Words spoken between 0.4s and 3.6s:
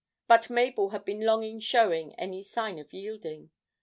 Mabel had been long in showing any sign of yielding.